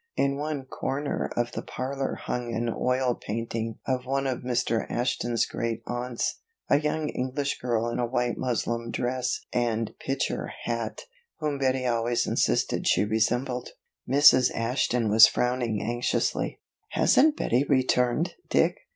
In 0.15 0.37
one 0.39 0.65
comer 0.65 1.29
of 1.37 1.51
the 1.51 1.61
parlor 1.61 2.15
hung 2.15 2.51
an 2.55 2.67
oil 2.75 3.13
painting 3.13 3.77
of 3.85 4.07
one 4.07 4.25
of 4.25 4.39
Mr. 4.39 4.89
Ashton's 4.89 5.45
great 5.45 5.83
aunts, 5.85 6.39
a 6.71 6.79
young 6.79 7.09
English 7.09 7.59
girl 7.59 7.87
in 7.87 7.99
a 7.99 8.07
white 8.07 8.35
muslin 8.35 8.89
dress 8.89 9.41
and 9.53 9.93
picture 9.99 10.51
hat, 10.63 11.01
whom 11.37 11.59
Betty 11.59 11.85
always 11.85 12.25
insisted 12.25 12.87
she 12.87 13.05
resembled. 13.05 13.69
Mrs. 14.09 14.49
Ashton 14.55 15.07
was 15.07 15.27
frowning 15.27 15.83
anxiously. 15.83 16.59
"Hasn't 16.93 17.37
Betty 17.37 17.63
returned, 17.63 18.33
Dick?" 18.49 18.77